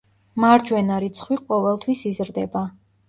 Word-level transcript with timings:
მარჯვენა 0.43 0.97
რიცხვი 1.03 1.37
ყოველთვის 1.41 2.03
იზრდება. 2.13 2.65